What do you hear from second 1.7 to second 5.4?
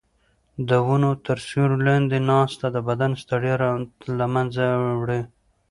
لاندې ناسته د بدن ستړیا له منځه وړي.